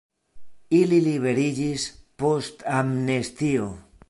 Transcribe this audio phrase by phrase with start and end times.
[0.77, 1.87] Ili liberiĝis
[2.25, 3.73] post amnestio.